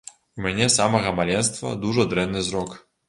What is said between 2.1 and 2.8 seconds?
дрэнны зрок.